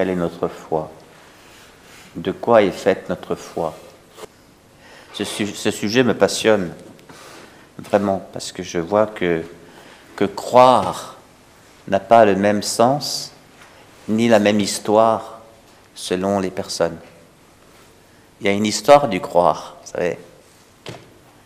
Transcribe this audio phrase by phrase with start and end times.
[0.00, 0.90] Quelle est notre foi?
[2.16, 3.74] De quoi est faite notre foi?
[5.12, 5.24] Ce,
[5.70, 6.72] sujet me passionne
[7.78, 9.42] vraiment parce que je vois que,
[10.16, 11.18] que croire
[11.86, 13.32] n'a pas le même sens
[14.08, 15.42] ni la même histoire
[15.94, 16.96] selon les personnes.
[18.40, 20.18] Il y a une histoire du croire, vous savez.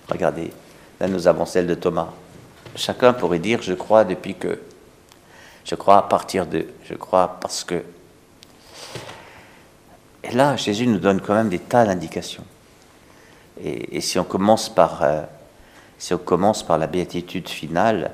[0.09, 0.53] Regardez,
[1.01, 2.11] là nous avons celle de Thomas.
[2.77, 4.61] Chacun pourrait dire je crois depuis que.
[5.65, 6.69] Je crois à partir de.
[6.85, 7.83] Je crois parce que.
[10.25, 12.45] Et là, Jésus nous donne quand même des tas d'indications.
[13.63, 15.03] Et, si on commence par.
[15.03, 15.23] Euh,
[15.99, 18.11] si on commence par la béatitude finale,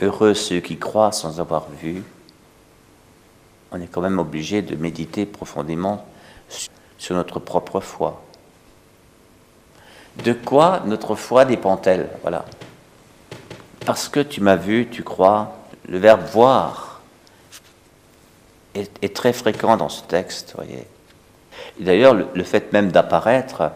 [0.00, 2.02] heureux ceux qui croient sans avoir vu,
[3.72, 6.06] on est quand même obligé de méditer profondément
[6.98, 8.22] sur notre propre foi.
[10.22, 12.08] De quoi notre foi dépend-elle?
[12.22, 12.44] Voilà.
[13.86, 15.56] Parce que tu m'as vu, tu crois.
[15.88, 16.93] Le verbe voir
[18.74, 20.56] est, très fréquent dans ce texte,
[21.78, 23.70] d'ailleurs, le, fait même d'apparaître,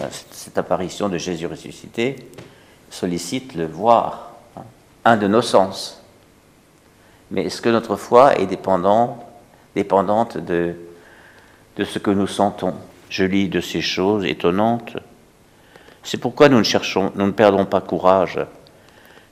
[0.00, 2.16] euh, cette, apparition de Jésus ressuscité,
[2.90, 4.62] sollicite le voir, hein,
[5.04, 6.02] un de nos sens.
[7.30, 10.74] Mais est-ce que notre foi est dépendante de,
[11.76, 12.74] de ce que nous sentons?
[13.10, 14.96] Je lis de ces choses étonnantes.
[16.02, 18.38] C'est pourquoi nous ne cherchons, nous ne perdons pas courage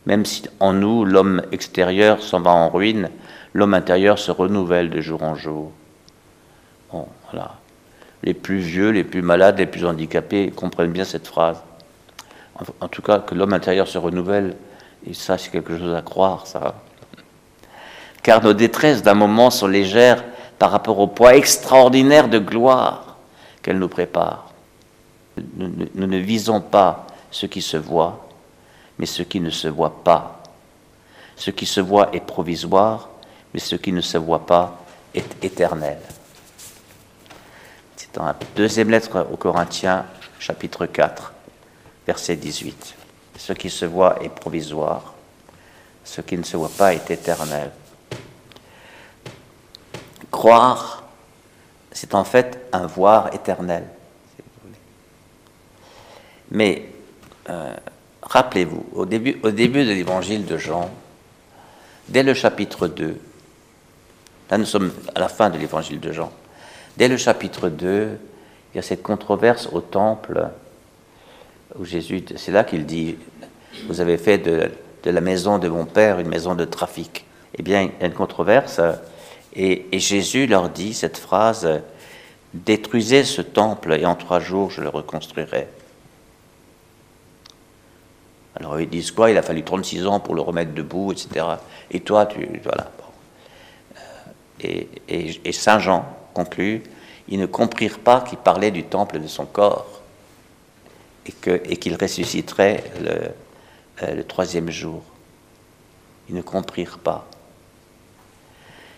[0.07, 3.11] même si en nous l'homme extérieur s'en va en ruine,
[3.57, 5.73] l'homme intérieur se renouvelle de jour en jour.
[6.93, 7.55] Voilà.
[8.23, 11.63] Les plus vieux, les plus malades, les plus handicapés comprennent bien cette phrase.
[12.81, 14.57] En, tout cas, que l'homme intérieur se renouvelle,
[15.09, 16.75] et ça, c'est quelque chose à croire, ça.
[18.23, 20.23] Car nos détresses d'un moment sont légères
[20.59, 23.17] par rapport au poids extraordinaire de gloire
[23.63, 24.51] qu'elle nous prépare.
[25.57, 28.27] nous ne visons pas ce qui se voit,
[28.99, 30.43] mais ce qui ne se voit pas.
[31.37, 33.11] Ce qui se voit est provisoire,
[33.53, 35.99] mais ce qui ne se voit pas est éternel.
[37.97, 40.07] C'est dans la deuxième lettre aux Corinthiens,
[40.39, 41.33] chapitre 4,
[42.07, 42.95] verset 18.
[43.39, 45.15] Ce qui se voit est provisoire,
[46.05, 47.71] ce qui ne se voit pas est éternel.
[50.31, 51.05] Croire,
[51.93, 53.87] c'est en fait un voir éternel.
[56.51, 56.91] Mais
[57.49, 57.75] euh,
[58.29, 60.91] Rappelez-vous, au début, au début de l'évangile de Jean,
[62.09, 63.21] dès le chapitre 2,
[64.51, 66.33] là nous sommes à la fin de l'évangile de Jean,
[66.97, 68.19] dès le chapitre 2,
[68.73, 70.49] il y a cette controverse au temple
[71.79, 73.17] où Jésus, c'est là qu'il dit,
[73.89, 74.71] vous avez fait de,
[75.05, 77.25] la maison de mon père une maison de trafic.
[77.57, 78.81] Eh bien, il y a une controverse
[79.55, 81.81] et, Jésus leur dit cette phrase,
[82.53, 85.69] détruisez ce temple et en trois jours je le reconstruirai.
[88.57, 89.31] Alors ils disent quoi?
[89.31, 91.45] Il a fallu 36 ans pour le remettre debout, etc.
[91.91, 92.47] Et toi, tu.
[92.63, 92.91] Voilà.
[94.61, 96.83] Et, Saint Jean conclut
[97.29, 100.01] ils ne comprirent pas qu'il parlait du temple de son corps
[101.45, 105.03] et qu'il ressusciterait euh, le, troisième jour.
[106.29, 107.27] Ils ne comprirent pas.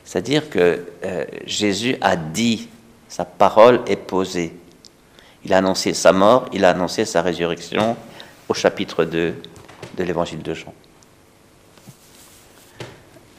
[0.05, 2.69] C'est-à-dire que euh, Jésus a dit,
[3.09, 4.55] sa parole est posée.
[5.45, 7.97] Il a annoncé sa mort, il a annoncé sa résurrection,
[8.49, 9.35] au chapitre 2
[9.97, 10.75] de l'évangile de Jean.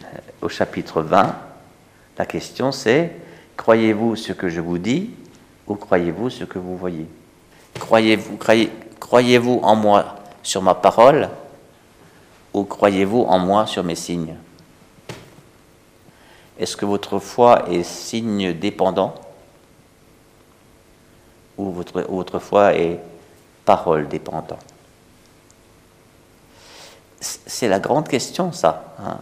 [0.04, 1.49] Euh, au chapitre 20,
[2.20, 3.14] la question c'est
[3.56, 5.10] croyez-vous ce que je vous dis
[5.66, 7.08] ou croyez-vous ce que vous voyez?
[7.80, 11.30] Croyez-vous croyez, croyez en moi sur ma parole
[12.54, 14.36] ou croyez-vous en moi sur mes signes?
[16.60, 19.16] Est-ce que votre foi est signe dépendant
[21.58, 23.00] ou votre, foi est
[23.64, 24.54] parole dépendante?
[27.22, 28.96] C'est la grande question, ça.
[29.00, 29.20] Hein.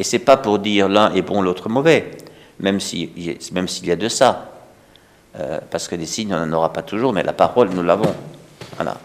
[0.00, 2.10] Et c'est pas pour dire l'un est bon, l'autre mauvais,
[2.58, 3.10] même s'il
[3.52, 4.50] même s'il y a de ça.
[5.38, 8.14] Euh, parce que des signes, on n'en aura pas toujours, mais la parole, nous l'avons.
[8.76, 8.96] Voilà.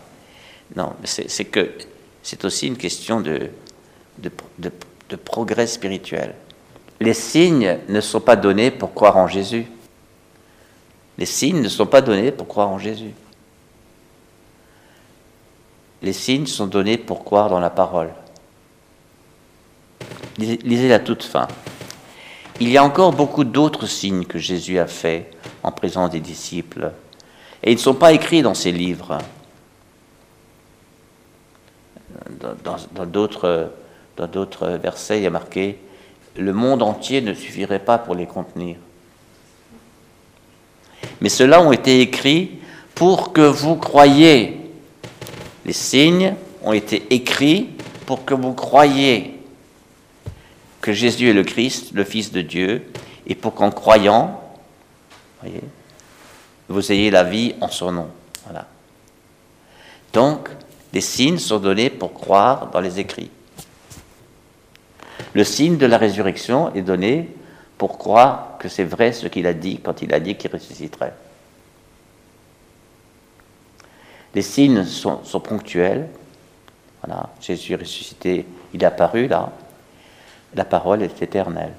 [0.74, 1.74] Non, c'est que
[2.24, 3.50] c'est aussi une question de
[5.26, 6.34] progrès spirituel.
[7.02, 9.66] Les signes ne sont pas donnés pour croire en Jésus.
[11.18, 13.12] Les signes ne sont pas donnés pour croire en Jésus.
[16.02, 18.12] Les signes sont donnés pour croire dans la parole.
[20.38, 21.48] Lisez la toute fin.
[22.60, 25.34] Il y a encore beaucoup d'autres signes que Jésus a faits
[25.64, 26.92] en présence des disciples,
[27.64, 29.18] et ils ne sont pas écrits dans ces livres.
[32.40, 35.80] Dans d'autres versets, il y a marqué
[36.38, 38.78] Le monde entier ne suffirait pas pour les contenir.
[41.22, 42.60] Mais ceux-là ont été écrits
[42.94, 44.66] pour que vous croyiez
[45.66, 47.70] les signes ont été écrits
[48.06, 49.35] pour que vous croyiez
[50.86, 52.86] que Jésus est le Christ, le Fils de Dieu,
[53.26, 54.40] et pour qu'en croyant,
[55.42, 55.64] voyez,
[56.70, 58.08] vous ayez la vie en son nom.
[58.44, 58.68] Voilà.
[60.14, 60.48] Donc,
[60.94, 63.32] les signes sont donnés pour croire dans les écrits.
[65.34, 67.32] Le signe de la résurrection est donné
[67.80, 71.16] pour croire que c'est vrai ce qu'il a dit quand il a dit qu'il ressusciterait.
[74.36, 76.10] Les signes sont, ponctuels.
[77.04, 79.52] Voilà, Jésus ressuscité, il est apparu là.
[80.56, 81.74] La parole est éternelle.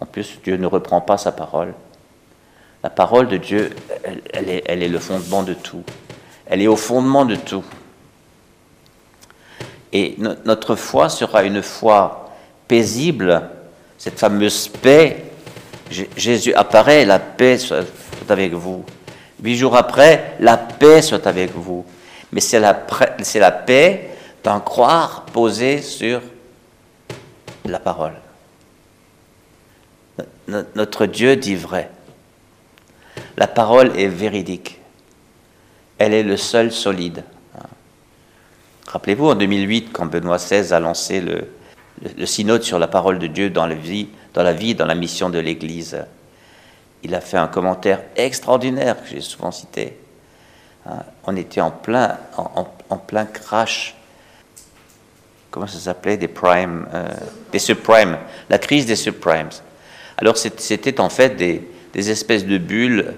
[0.00, 1.72] En plus, Dieu ne reprend pas sa parole.
[2.82, 3.70] La parole de Dieu,
[4.32, 5.82] elle, est, le fondement de tout.
[6.46, 7.64] Elle est au fondement de tout.
[9.92, 12.30] Et notre foi sera une foi
[12.66, 13.48] paisible,
[13.96, 15.24] cette fameuse paix.
[16.16, 17.86] Jésus apparaît, la paix soit
[18.28, 18.84] avec vous.
[19.42, 21.86] Huit jours après, la paix soit avec vous.
[22.32, 22.84] Mais c'est la,
[23.36, 24.10] la paix
[24.42, 26.20] d'en croire posée sur
[27.64, 28.14] la parole.
[30.48, 31.90] Notre Dieu dit vrai.
[33.36, 34.80] La parole est véridique.
[35.98, 37.24] Elle est le seul solide.
[38.86, 43.50] Rappelez-vous, en 2008, quand Benoît XVI a lancé le, synode sur la parole de Dieu
[43.50, 46.04] dans la vie, dans la, dans la mission de l'Église,
[47.02, 49.98] il a fait un commentaire extraordinaire que j'ai souvent cité.
[50.86, 53.94] Hein, on était en, plein crash.
[55.54, 57.06] Comment ça s'appelait Des primes, euh,
[57.52, 58.18] des subprimes.
[58.50, 59.50] La crise des subprimes.
[60.16, 63.14] Alors c'était en fait des, espèces de bulles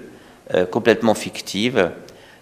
[0.53, 1.89] euh, complètement fictives,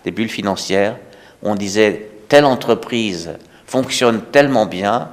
[0.04, 0.98] des bulles financières.
[1.42, 3.38] On disait telle entreprise
[3.68, 5.12] fonctionne tellement bien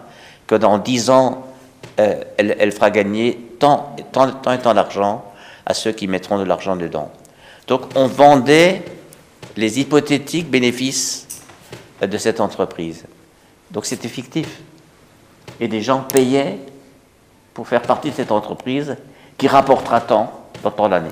[0.48, 1.46] que dans dix ans,
[2.00, 5.24] euh, elle, fera gagner tant et tant d'argent
[5.64, 7.12] à ceux qui mettront de l'argent dedans.
[7.68, 8.82] Donc on vendait
[9.56, 11.28] les hypothétiques bénéfices
[12.00, 13.04] de cette entreprise.
[13.70, 14.48] Donc c'était fictif.
[15.60, 16.58] Et des gens payaient
[17.54, 18.96] pour faire partie de cette entreprise
[19.38, 21.10] qui rapportera tant dans tant d'années.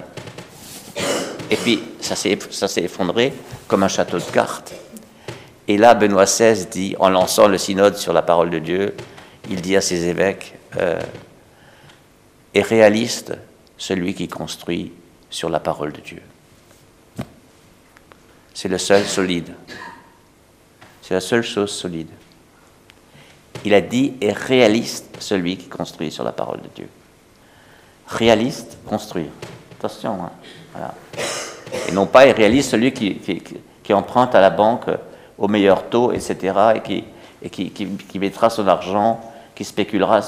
[1.51, 2.39] Et puis ça s'est
[2.83, 3.33] effondré
[3.67, 4.73] comme un château de cartes.
[5.69, 8.97] Et là, Benoît XVI dit, en lançant le synode sur la parole de Dieu,
[9.49, 11.01] il dit à ses évêques, euh,
[12.55, 13.33] est réaliste
[13.77, 14.93] celui qui construit
[15.29, 16.23] sur la parole de Dieu.
[18.53, 19.55] C'est le seul solide.
[21.03, 22.11] C'est la seule chose solide.
[23.65, 26.89] Il a dit est réaliste celui qui construit sur la parole de Dieu.
[28.07, 29.31] Réaliste, construire.
[29.79, 30.31] Attention, hein.
[30.73, 30.95] voilà.
[31.89, 33.21] Et non pas est réaliste celui qui,
[33.93, 34.87] emprunte à la banque
[35.37, 37.05] au meilleur taux, etc., et qui,
[37.43, 39.21] et qui, qui, mettra son argent,
[39.55, 40.21] qui spéculera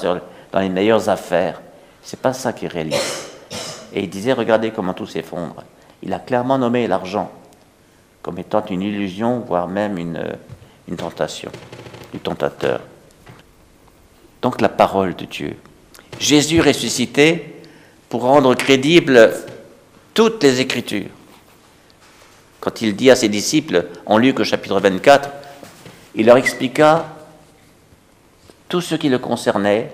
[0.51, 1.61] dans les meilleures affaires.
[2.01, 3.31] C'est pas ça qui est réaliste.
[3.93, 5.63] Et il disait, regardez comment tout s'effondre.
[6.01, 7.31] Il a clairement nommé l'argent
[8.21, 10.23] comme étant une illusion, voire même une,
[10.87, 11.51] une tentation
[12.13, 12.79] du tentateur.
[14.43, 15.55] Donc la parole de Dieu.
[16.19, 17.55] Jésus ressuscité
[18.09, 19.33] pour rendre crédibles
[20.13, 21.09] toutes les Écritures.
[22.59, 25.29] Quand il dit à ses disciples, en Luc au chapitre 24,
[26.15, 27.07] il leur expliqua
[28.67, 29.91] tout ce qui le concernait,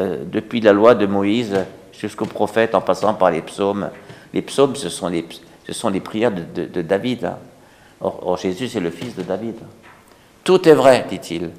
[0.00, 1.56] euh, depuis la loi de Moïse
[1.92, 3.90] jusqu'aux prophètes, en passant par les psaumes.
[4.32, 7.24] Les psaumes, ce sont les, prières de, David.
[7.24, 7.38] Hein.
[8.00, 9.56] Or, Jésus, c'est le fils de David.
[10.44, 11.50] Tout est vrai, dit-il.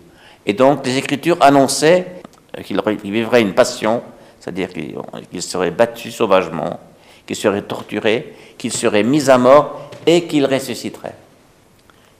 [0.45, 2.21] Et donc, les Écritures annonçaient
[2.63, 4.01] qu'il vivrait une passion,
[4.39, 6.80] c'est-à-dire qu'il serait battu sauvagement,
[7.25, 11.15] qu'il serait torturé, qu'il serait mis à mort et qu'il ressusciterait.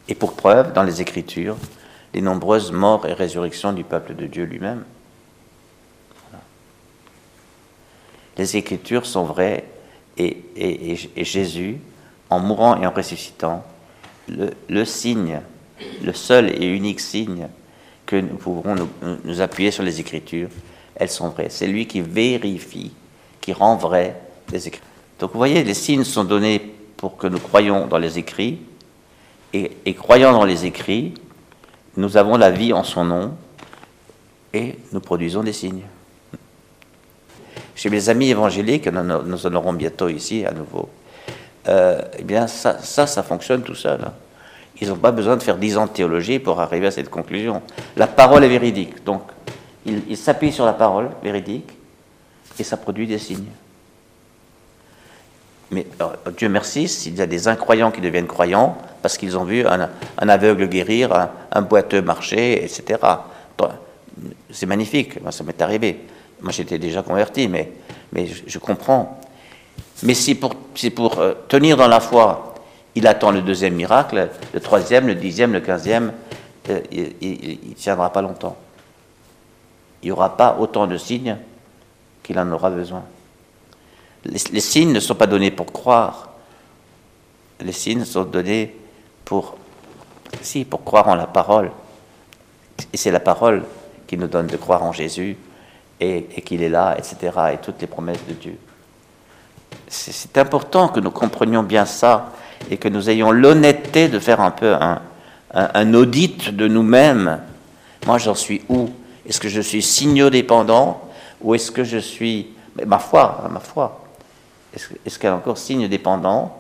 [0.08, 1.58] Et pour preuve, dans les Écritures,
[2.14, 4.84] les nombreuses morts et résurrections du peuple de Dieu lui-même.
[8.38, 9.66] Les Écritures sont vraies
[10.18, 11.78] et, Jésus,
[12.30, 13.64] en mourant et en ressuscitant,
[14.28, 15.42] le, signe,
[16.04, 17.48] le seul et unique signe
[18.10, 18.90] que nous pouvons
[19.24, 20.50] nous, appuyer sur les Écritures,
[20.96, 21.50] elles sont vraies.
[21.50, 22.92] C'est lui qui vérifie,
[23.40, 24.20] qui rend vrai
[24.52, 24.88] les Écritures.
[25.20, 28.62] Donc vous voyez, les signes sont donnés pour que nous croyions dans les écrits,
[29.54, 31.14] et, croyant dans les écrits,
[31.98, 33.36] nous avons la vie en son nom,
[34.56, 35.84] et nous produisons des signes.
[37.76, 40.90] Chez mes amis évangéliques, nous en aurons bientôt ici à nouveau,
[41.68, 44.00] euh, eh bien ça, ça, fonctionne tout seul.
[44.82, 47.62] Ils n'ont pas besoin de faire dix ans de théologie pour arriver à cette conclusion.
[47.98, 49.24] La parole est véridique, donc
[49.86, 51.70] ils s'appuient sur la parole véridique,
[52.60, 53.46] et ça produit des signes.
[55.72, 55.86] Mais
[56.38, 59.90] Dieu merci, s'il y a des incroyants qui deviennent croyants, parce qu'ils ont vu un,
[60.30, 63.00] aveugle guérir, un, boiteux marcher, etc.
[64.52, 66.06] C'est magnifique, moi ça m'est arrivé.
[66.42, 67.72] Moi j'étais déjà converti, mais,
[68.12, 69.20] mais je, comprends.
[70.04, 70.56] Mais si pour,
[70.96, 72.49] pour euh, tenir dans la foi,
[72.96, 76.14] il attend le deuxième miracle, le troisième, le dixième, le quinzième,
[76.70, 78.58] euh, il ne tiendra pas longtemps.
[80.02, 81.38] Il n'y aura pas autant de signes
[82.24, 83.04] qu'il en aura besoin.
[84.26, 86.30] Les, signes ne sont pas donnés pour croire.
[87.60, 88.76] Les signes sont donnés
[89.24, 89.58] pour,
[90.42, 91.72] si, pour croire en la parole.
[92.94, 93.64] Et c'est la parole
[94.08, 95.38] qui nous donne de croire en Jésus
[96.00, 97.32] et, qu'il est là, etc.
[97.54, 98.58] Et toutes les promesses de Dieu.
[99.88, 102.32] C'est important que nous comprenions bien ça
[102.70, 104.76] et que nous ayons l'honnêteté de faire un peu
[105.54, 107.40] un, audit de nous-mêmes.
[108.06, 108.90] Moi, j'en suis où?
[109.28, 111.02] Est-ce que je suis signodépendant
[111.42, 112.50] ou est-ce que je suis,
[112.86, 114.04] ma foi, ma foi,
[114.74, 116.58] est-ce, qu'elle est encore signe dépendant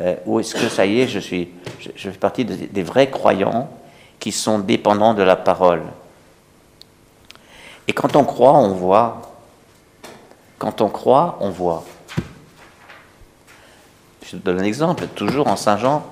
[0.00, 1.48] euh, ou est-ce que ça y est, je, suis,
[1.80, 3.68] je, fais partie des vrais croyants
[4.18, 5.82] qui sont dépendants de la parole?
[7.88, 9.22] Et quand on croit, on voit.
[10.58, 11.84] Quand on croit, on voit.
[14.30, 16.04] Je te donne un exemple, toujours en Saint Jean.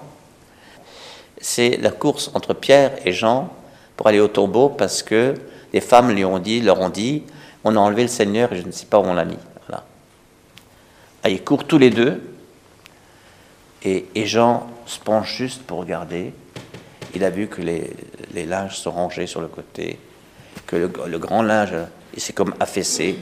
[1.38, 3.52] C'est la course entre Pierre et Jean
[3.94, 5.35] pour aller au tombeau parce que
[5.75, 7.25] les femmes lui ont dit, leur ont dit,
[7.62, 9.37] on a enlevé le Seigneur et je ne sais pas où on l'a mis.
[11.23, 12.23] Ah, ils courent tous les deux
[13.82, 16.32] et, Jean se penche juste pour regarder.
[17.14, 19.99] Il a vu que les, linges sont rangés sur le côté,
[20.66, 21.75] que le, grand linge,
[22.16, 23.18] s'est comme affaissé,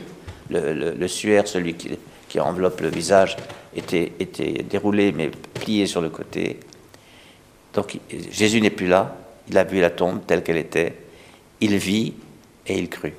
[0.51, 3.37] le, suaire, celui qui, enveloppe le visage,
[3.77, 6.59] était, était déroulé mais plié sur le côté.
[7.73, 7.99] Donc
[8.31, 9.17] Jésus n'est plus là,
[9.49, 10.95] il a vu la tombe telle qu'elle était,
[11.61, 12.15] il vit
[12.67, 13.15] et il crut.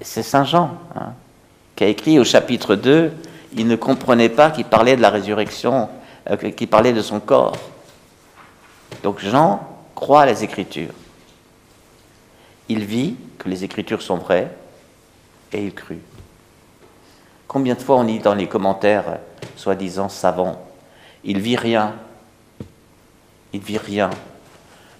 [0.00, 1.12] C'est Saint Jean hein,
[1.76, 3.12] qui a écrit au chapitre 2,
[3.56, 5.88] il ne comprenait pas qu'il parlait de la résurrection,
[6.30, 7.56] euh, qu'il parlait de son corps.
[9.02, 10.92] Donc Jean croit à les Écritures.
[12.68, 14.50] Il vit que les Écritures sont vraies
[15.52, 16.02] et il crut.
[17.46, 19.18] Combien de fois on lit dans les commentaires,
[19.56, 20.62] soi-disant savants,
[21.24, 21.94] il vit rien,
[23.52, 24.10] il vit rien.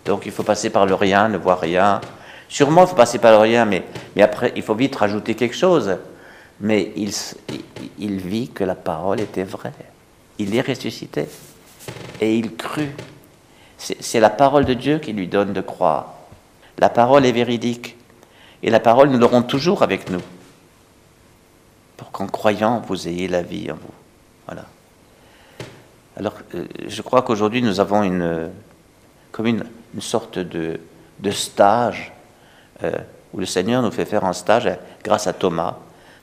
[0.07, 2.01] Donc il faut passer par le rien, ne voir rien.
[2.49, 3.85] Sûrement il faut passer par le rien, mais,
[4.23, 5.99] après il faut vite rajouter quelque chose.
[6.61, 7.13] Mais il,
[7.99, 9.73] il vit que la parole était vraie.
[10.39, 11.29] Il est ressuscité.
[12.21, 12.91] Et il crut.
[13.77, 16.15] C'est la parole de Dieu qui lui donne de croire.
[16.79, 17.97] La parole est véridique.
[18.65, 20.21] Et la parole, nous l'aurons toujours avec nous
[22.19, 23.95] qu'en croyant, vous ayez la vie en vous.
[24.47, 24.65] Voilà.
[26.17, 28.51] Alors, euh, je crois qu'aujourd'hui, nous avons une,
[29.31, 29.65] comme une,
[30.01, 30.81] sorte de,
[31.21, 32.13] de stage
[32.83, 32.91] euh,
[33.33, 34.69] où le Seigneur nous fait faire un stage
[35.05, 35.77] grâce à Thomas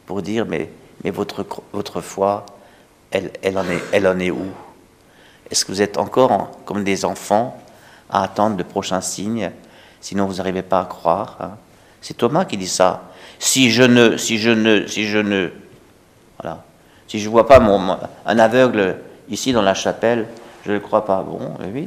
[0.05, 0.69] pour dire mais,
[1.05, 2.45] mais votre, votre foi,
[3.09, 4.47] elle, elle, en est, elle en est où?
[5.49, 7.57] Est-ce que vous êtes encore comme des enfants
[8.09, 9.49] à attendre de prochains signes
[10.01, 11.37] Sinon, vous n'arrivez pas à croire.
[11.39, 11.51] Hein?
[12.01, 13.09] C'est Thomas qui dit ça.
[13.39, 15.51] Si je ne, si je ne, si je ne.
[17.07, 18.97] Si je ne vois pas mon, un aveugle
[19.29, 20.27] ici dans la chapelle,
[20.65, 21.21] je ne le crois pas.
[21.21, 21.85] Bon, oui,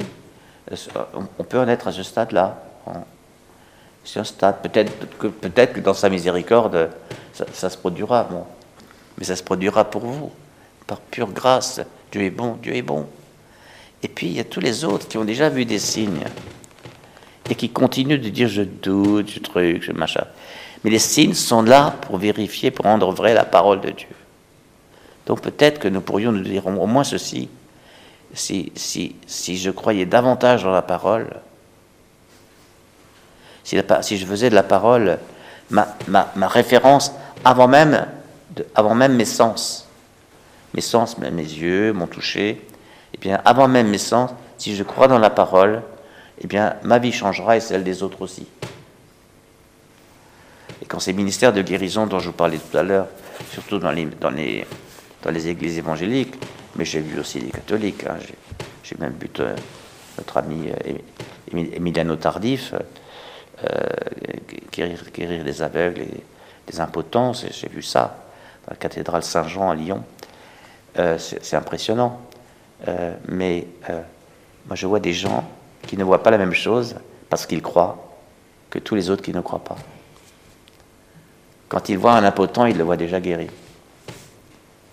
[1.37, 2.57] on peut en être à ce stade-là.
[4.03, 6.89] C'est un stade, peut-être que, peut que dans sa miséricorde,
[7.33, 8.43] ça, se produira, bon.
[9.17, 10.31] mais ça se produira pour vous,
[10.87, 11.81] par pure grâce.
[12.11, 13.05] Dieu est bon, Dieu est bon.
[14.01, 16.23] Et puis il y a tous les autres qui ont déjà vu des signes
[17.49, 20.23] et qui continuent de dire je doute, je truc, je machin.
[20.83, 24.07] Mais les signes sont là pour vérifier, pour rendre vrai la parole de Dieu.
[25.29, 27.49] Donc peut-être que nous pourrions nous dire au moins ceci.
[28.33, 31.29] Si, si, si je croyais davantage dans la parole,
[33.63, 35.19] si, si je faisais de la parole
[35.69, 37.13] ma, ma, ma référence
[37.45, 38.07] avant même,
[38.73, 39.87] avant même mes sens,
[40.73, 42.61] mes sens, mes yeux, mon toucher, et
[43.13, 45.83] eh bien avant même mes sens, si je crois dans la parole,
[46.41, 48.47] eh bien ma vie changera et celle des autres aussi.
[50.81, 53.07] Et quand ces ministères de guérison dont je vous parlais tout à l'heure,
[53.51, 54.65] surtout dans les, dans les
[55.23, 56.35] dans les églises évangéliques,
[56.75, 58.05] mais j'ai vu aussi des catholiques.
[58.07, 58.17] Hein.
[58.83, 59.55] J'ai même vu euh,
[60.17, 60.93] notre ami euh,
[61.51, 62.73] Emiliano Tardif
[63.63, 63.79] euh,
[64.71, 66.23] guérir, guérir, des aveugles et
[66.67, 67.33] des impotents.
[67.33, 68.23] J'ai vu ça
[68.65, 70.03] dans la cathédrale Saint-Jean à Lyon.
[71.17, 72.19] C'est impressionnant.
[73.27, 73.67] mais
[74.65, 75.47] moi, je vois des gens
[75.87, 76.95] qui ne voient pas la même chose
[77.29, 78.17] parce qu'ils croient
[78.69, 79.77] que tous les autres qui ne croient pas.
[81.69, 83.47] Quand ils voient un impotent, ils le voient déjà guéri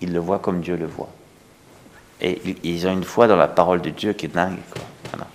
[0.01, 1.09] ils le voient comme Dieu le voit.
[2.21, 4.57] Et ils ont une foi dans la parole de Dieu qui est dingue.
[5.11, 5.27] Voilà.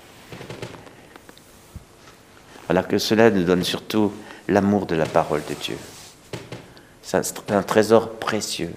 [2.67, 2.83] voilà.
[2.83, 4.13] que cela nous donne surtout
[4.49, 5.77] l'amour de la parole de Dieu.
[7.03, 8.73] C'est un trésor précieux.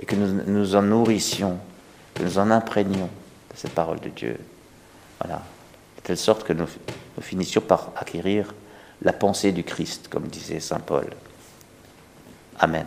[0.00, 1.58] Et que nous nous en nourrissions,
[2.14, 3.10] que nous en imprégnions
[3.50, 4.38] de cette parole de Dieu.
[5.20, 5.42] Voilà.
[5.96, 6.68] De telle sorte que nous
[7.20, 8.54] finissions par acquérir
[9.02, 11.06] la pensée du Christ, comme disait Saint Paul.
[12.58, 12.86] Amen.